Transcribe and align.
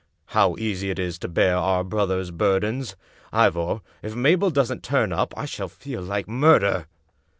How 0.33 0.55
easy 0.57 0.89
it 0.89 0.97
is 0.97 1.19
to 1.19 1.27
bear 1.27 1.55
our 1.55 1.83
brother's 1.83 2.31
burdens 2.31 2.95
I 3.31 3.45
Ivor, 3.45 3.81
if 4.01 4.15
Mabel 4.15 4.49
doesn't 4.49 4.81
turn 4.81 5.13
up 5.13 5.31
I 5.37 5.45
shall 5.45 5.69
feel 5.69 6.01
like 6.01 6.27
murder." 6.27 6.87